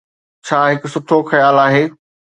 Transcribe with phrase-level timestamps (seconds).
[0.45, 1.83] ڇا هڪ سٺو خيال آهي.